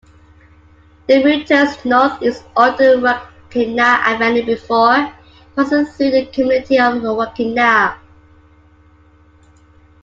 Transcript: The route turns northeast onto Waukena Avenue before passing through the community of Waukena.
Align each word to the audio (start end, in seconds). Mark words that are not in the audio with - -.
The 1.05 1.23
route 1.23 1.45
turns 1.45 1.85
northeast 1.85 2.43
onto 2.57 2.99
Waukena 3.03 3.83
Avenue 3.99 4.43
before 4.43 5.13
passing 5.55 5.85
through 5.85 6.09
the 6.09 6.25
community 6.33 6.79
of 6.79 6.95
Waukena. 7.03 7.97